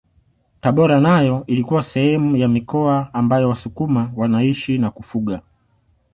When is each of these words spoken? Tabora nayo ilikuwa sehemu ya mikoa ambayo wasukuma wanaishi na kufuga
Tabora 0.61 0.99
nayo 0.99 1.43
ilikuwa 1.47 1.83
sehemu 1.83 2.37
ya 2.37 2.47
mikoa 2.47 3.13
ambayo 3.13 3.49
wasukuma 3.49 4.11
wanaishi 4.15 4.77
na 4.77 4.91
kufuga 4.91 5.41